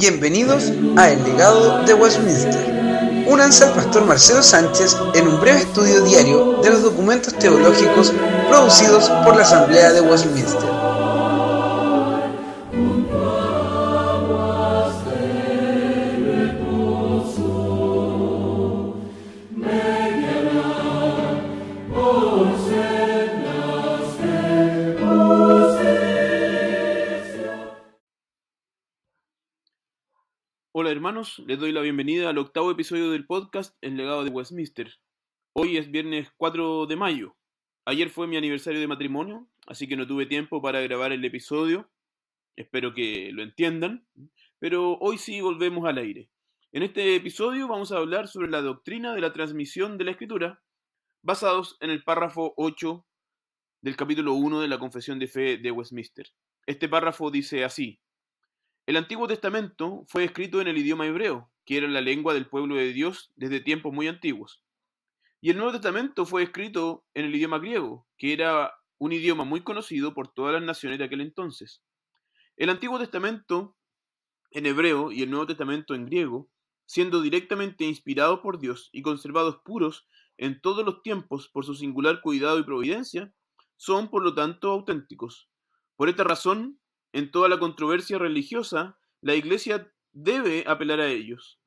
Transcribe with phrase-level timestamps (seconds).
[0.00, 3.26] Bienvenidos a El legado de Westminster.
[3.28, 8.10] Únanse al pastor Marcelo Sánchez en un breve estudio diario de los documentos teológicos
[8.48, 10.79] producidos por la Asamblea de Westminster.
[31.10, 34.94] Hermanos, les doy la bienvenida al octavo episodio del podcast El legado de Westminster.
[35.54, 37.36] Hoy es viernes 4 de mayo.
[37.84, 41.90] Ayer fue mi aniversario de matrimonio, así que no tuve tiempo para grabar el episodio.
[42.54, 44.06] Espero que lo entiendan.
[44.60, 46.30] Pero hoy sí volvemos al aire.
[46.70, 50.62] En este episodio vamos a hablar sobre la doctrina de la transmisión de la escritura,
[51.24, 53.04] basados en el párrafo 8
[53.82, 56.28] del capítulo 1 de la Confesión de Fe de Westminster.
[56.66, 57.98] Este párrafo dice así.
[58.90, 62.74] El Antiguo Testamento fue escrito en el idioma hebreo, que era la lengua del pueblo
[62.74, 64.64] de Dios desde tiempos muy antiguos.
[65.40, 69.60] Y el Nuevo Testamento fue escrito en el idioma griego, que era un idioma muy
[69.60, 71.84] conocido por todas las naciones de aquel entonces.
[72.56, 73.76] El Antiguo Testamento
[74.50, 76.50] en hebreo y el Nuevo Testamento en griego,
[76.84, 82.22] siendo directamente inspirados por Dios y conservados puros en todos los tiempos por su singular
[82.22, 83.32] cuidado y providencia,
[83.76, 85.48] son por lo tanto auténticos.
[85.94, 86.80] Por esta razón,
[87.12, 91.60] en toda la controversia religiosa, la Iglesia debe apelar a ellos.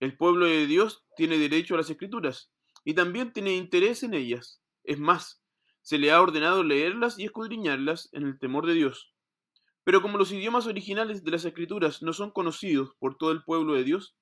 [0.00, 2.50] El pueblo de Dios tiene derecho a las escrituras
[2.84, 4.62] y también tiene interés en ellas.
[4.84, 5.42] Es más,
[5.82, 9.12] se le ha ordenado leerlas y escudriñarlas en el temor de Dios.
[9.84, 13.74] Pero como los idiomas originales de las escrituras no son conocidos por todo el pueblo
[13.74, 14.16] de Dios,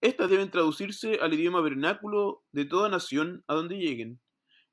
[0.00, 4.20] éstas deben traducirse al idioma vernáculo de toda nación a donde lleguen.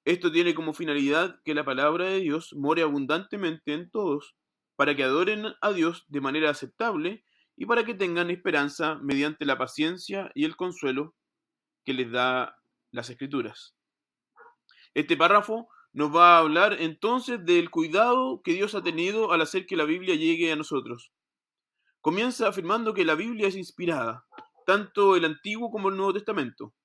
[0.05, 4.35] Esto tiene como finalidad que la palabra de Dios more abundantemente en todos,
[4.77, 7.25] para que adoren a Dios de manera aceptable
[7.57, 11.15] y para que tengan esperanza mediante la paciencia y el consuelo
[11.83, 12.55] que les da
[12.91, 13.75] las escrituras.
[14.93, 19.65] Este párrafo nos va a hablar entonces del cuidado que Dios ha tenido al hacer
[19.65, 21.11] que la Biblia llegue a nosotros.
[22.01, 24.27] Comienza afirmando que la Biblia es inspirada,
[24.67, 26.75] tanto el Antiguo como el Nuevo Testamento.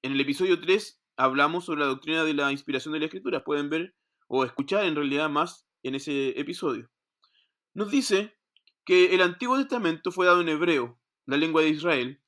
[0.00, 3.44] En el episodio 3 hablamos sobre la doctrina de la inspiración de la Escritura.
[3.44, 3.94] Pueden ver
[4.26, 6.88] o escuchar en realidad más en ese episodio
[7.76, 8.34] nos dice
[8.86, 12.22] que el Antiguo Testamento fue dado en hebreo, la lengua de Israel,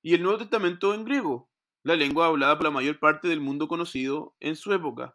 [0.00, 1.50] y el Nuevo Testamento en griego,
[1.82, 5.14] la lengua hablada por la mayor parte del mundo conocido en su época.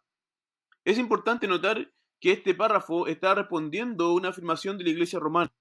[0.86, 5.52] Es importante notar que este párrafo está respondiendo a una afirmación de la iglesia romana.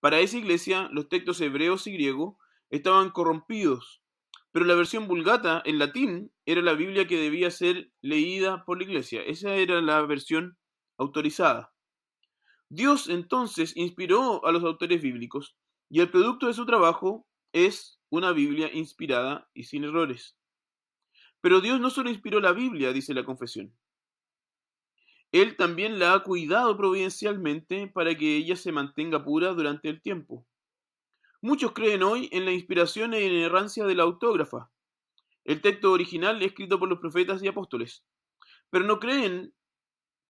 [0.00, 2.36] Para esa iglesia, los textos hebreos y griegos
[2.70, 4.02] estaban corrompidos,
[4.50, 8.84] pero la versión vulgata en latín era la Biblia que debía ser leída por la
[8.84, 9.22] iglesia.
[9.22, 10.56] Esa era la versión
[10.96, 11.71] autorizada.
[12.74, 15.54] Dios entonces inspiró a los autores bíblicos
[15.90, 20.38] y el producto de su trabajo es una Biblia inspirada y sin errores.
[21.42, 23.76] Pero Dios no solo inspiró la Biblia, dice la confesión.
[25.32, 30.46] Él también la ha cuidado providencialmente para que ella se mantenga pura durante el tiempo.
[31.42, 34.70] Muchos creen hoy en la inspiración e inerrancia de la autógrafa,
[35.44, 38.02] el texto original escrito por los profetas y apóstoles,
[38.70, 39.52] pero no creen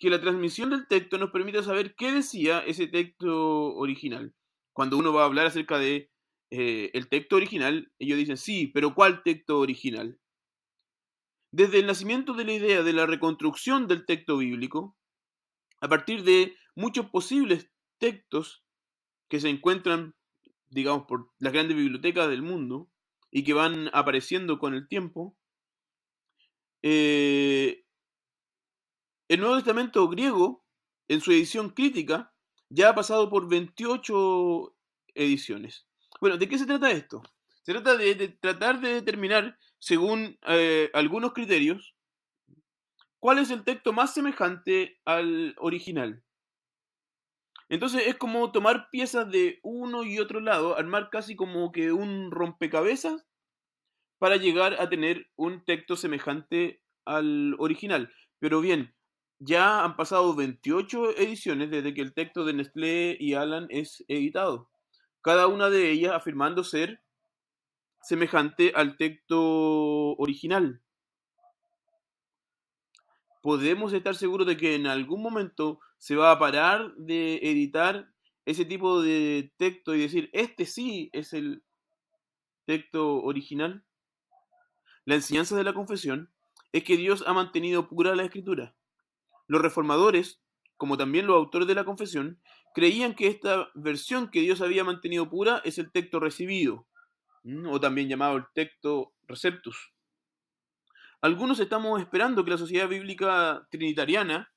[0.03, 4.35] que la transmisión del texto nos permita saber qué decía ese texto original.
[4.73, 6.11] Cuando uno va a hablar acerca de
[6.51, 10.19] eh, el texto original, ellos dicen, sí, pero ¿cuál texto original?
[11.53, 14.97] Desde el nacimiento de la idea de la reconstrucción del texto bíblico,
[15.81, 18.65] a partir de muchos posibles textos
[19.29, 20.17] que se encuentran,
[20.67, 22.91] digamos, por las grandes bibliotecas del mundo
[23.31, 25.37] y que van apareciendo con el tiempo,
[26.83, 27.85] eh,
[29.33, 30.63] el Nuevo Testamento griego,
[31.09, 32.35] en su edición crítica,
[32.69, 34.77] ya ha pasado por 28
[35.15, 35.87] ediciones.
[36.21, 37.23] Bueno, ¿de qué se trata esto?
[37.63, 41.95] Se trata de, tratar de determinar, según eh, algunos criterios,
[43.21, 46.23] cuál es el texto más semejante al original.
[47.71, 52.31] Entonces es como tomar piezas de uno y otro lado, armar casi como que un
[52.31, 53.27] rompecabezas
[54.19, 58.13] para llegar a tener un texto semejante al original.
[58.39, 58.95] Pero bien,
[59.45, 64.71] ya han pasado 28 ediciones desde que el texto de Nestlé y Alan es editado,
[65.21, 67.03] cada una de ellas afirmando ser
[68.03, 70.81] semejante al texto original.
[73.43, 78.09] Podemos estar seguros de que en algún momento se va a parar de editar
[78.47, 81.65] ese tipo de texto y decir, este sí es el
[82.65, 83.85] texto original.
[85.05, 86.31] La enseñanza de la confesión
[86.71, 88.77] es que Dios ha mantenido pura la escritura
[89.53, 90.43] los reformadores
[90.83, 92.41] como también los autores de la confesión,
[92.75, 96.89] creían que esta versión que Dios había mantenido pura es el texto recibido,
[97.71, 99.93] o también llamado el texto receptus.
[101.21, 104.53] Algunos estamos esperando que la Sociedad Bíblica Trinitariana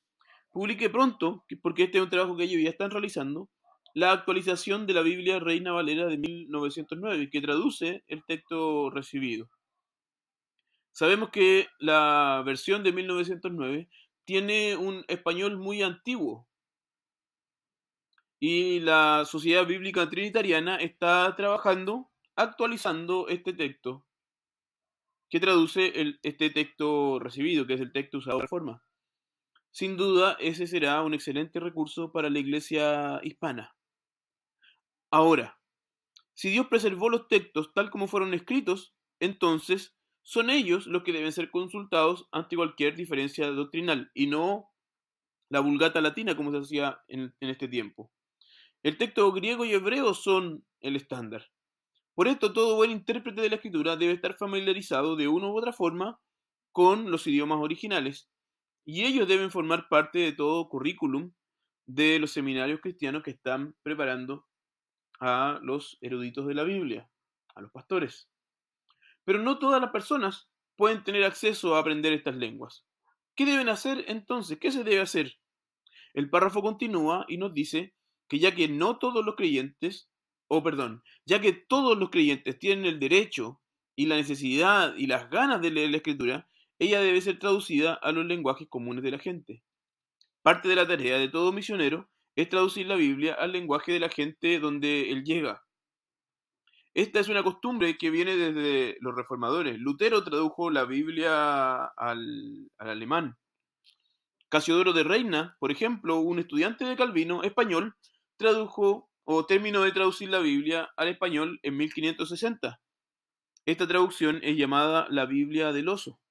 [0.51, 3.47] publique pronto, porque este es un trabajo que ellos ya están realizando,
[3.93, 9.47] la actualización de la Biblia Reina Valera de 1909, que traduce el texto recibido.
[10.91, 13.89] Sabemos que la versión de 1909
[14.25, 16.47] tiene un español muy antiguo,
[18.39, 24.05] y la Sociedad Bíblica Trinitariana está trabajando, actualizando este texto,
[25.29, 28.83] que traduce el, este texto recibido, que es el texto usado de reforma.
[29.71, 33.75] Sin duda, ese será un excelente recurso para la iglesia hispana.
[35.11, 35.59] Ahora,
[36.33, 41.31] si Dios preservó los textos tal como fueron escritos, entonces son ellos los que deben
[41.31, 44.71] ser consultados ante cualquier diferencia doctrinal y no
[45.49, 48.11] la vulgata latina como se hacía en, en este tiempo.
[48.81, 51.51] El texto griego y hebreo son el estándar.
[52.15, 55.73] Por esto, todo buen intérprete de la escritura debe estar familiarizado de una u otra
[55.73, 56.19] forma
[56.71, 58.27] con los idiomas originales,
[58.83, 61.33] y ellos deben formar parte de todo currículum
[61.85, 64.47] de los seminarios cristianos que están preparando
[65.19, 67.09] a los eruditos de la Biblia,
[67.53, 68.27] a los pastores.
[69.25, 72.85] Pero no todas las personas pueden tener acceso a aprender estas lenguas.
[73.35, 74.57] ¿Qué deben hacer entonces?
[74.59, 75.37] ¿Qué se debe hacer?
[76.13, 77.93] El párrafo continúa y nos dice
[78.29, 80.09] que ya que no todos los creyentes,
[80.47, 83.61] o perdón, ya que todos los creyentes tienen el derecho
[83.95, 86.47] y la necesidad y las ganas de leer la escritura,
[86.79, 89.63] ella debe ser traducida a los lenguajes comunes de la gente.
[90.41, 94.09] Parte de la tarea de todo misionero es traducir la Biblia al lenguaje de la
[94.09, 95.64] gente donde él llega.
[96.95, 99.77] Esta es una costumbre que viene desde los reformadores.
[99.77, 103.37] Lutero tradujo la Biblia al, al alemán.
[104.47, 107.97] Casiodoro de Reina, por ejemplo, un estudiante de Calvino español,
[108.37, 112.79] tradujo o terminó de traducir la Biblia al español en 1560.
[113.65, 116.21] Esta traducción es llamada la Biblia del oso.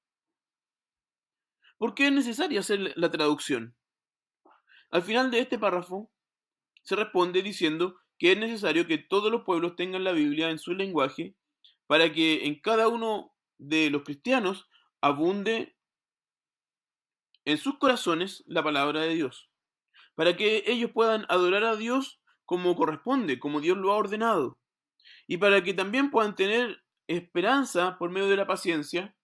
[1.76, 3.76] ¿Por qué es necesaria hacer la traducción?
[4.90, 6.10] Al final de este párrafo
[6.84, 10.74] se responde diciendo que es necesario que todos los pueblos tengan la Biblia en su
[10.74, 11.34] lenguaje
[11.86, 14.68] para que en cada uno de los cristianos
[15.00, 15.76] abunde
[17.44, 19.50] en sus corazones la palabra de Dios
[20.14, 24.58] para que ellos puedan adorar a Dios como corresponde, como Dios lo ha ordenado,
[25.26, 29.16] y para que también puedan tener esperanza por medio de la paciencia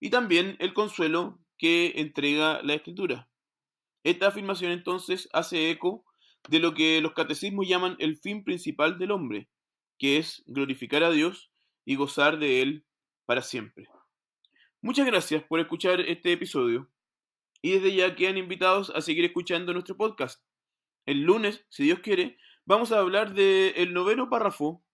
[0.00, 3.28] y también el consuelo que entrega la Escritura.
[4.02, 6.04] Esta afirmación entonces hace eco
[6.48, 9.48] de lo que los catecismos llaman el fin principal del hombre,
[9.98, 11.50] que es glorificar a Dios
[11.84, 12.84] y gozar de Él
[13.26, 13.88] para siempre.
[14.80, 16.90] Muchas gracias por escuchar este episodio
[17.62, 20.44] y desde ya quedan invitados a seguir escuchando nuestro podcast.
[21.06, 22.36] El lunes, si Dios quiere,
[22.66, 24.84] vamos a hablar del noveno párrafo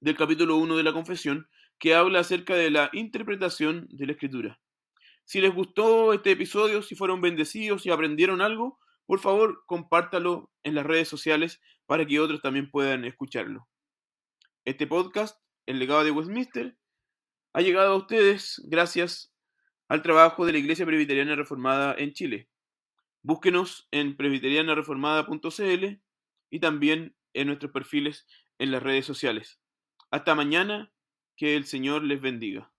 [0.00, 1.48] del capítulo 1 de la confesión
[1.78, 4.60] que habla acerca de la interpretación de la escritura.
[5.24, 8.78] Si les gustó este episodio, si fueron bendecidos, si aprendieron algo,
[9.10, 13.66] por favor compártalo en las redes sociales para que otros también puedan escucharlo.
[14.64, 15.36] Este podcast,
[15.66, 16.78] El legado de Westminster,
[17.52, 19.34] ha llegado a ustedes gracias
[19.88, 22.48] al trabajo de la Iglesia Presbiteriana Reformada en Chile.
[23.22, 26.00] Búsquenos en presbiterianareformada.cl
[26.50, 28.28] y también en nuestros perfiles
[28.60, 29.60] en las redes sociales.
[30.12, 30.92] Hasta mañana,
[31.36, 32.72] que el Señor les bendiga.